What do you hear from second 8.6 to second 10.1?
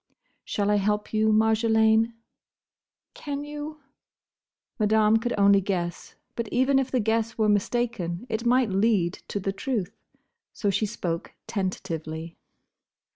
lead to the truth.